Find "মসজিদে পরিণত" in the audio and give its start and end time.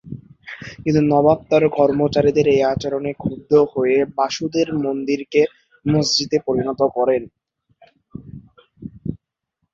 5.85-6.81